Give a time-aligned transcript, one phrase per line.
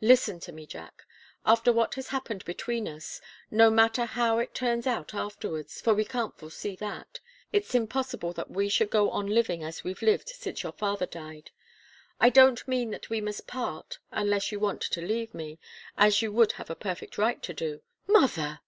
[0.00, 1.04] Listen to me, Jack.
[1.46, 6.04] After what has happened between us no matter how it turns out afterwards, for we
[6.04, 7.20] can't foresee that
[7.52, 11.52] it's impossible that we should go on living as we've lived since your father died.
[12.18, 15.60] I don't mean that we must part, unless you want to leave me,
[15.96, 18.58] as you would have a perfect right to do." "Mother!"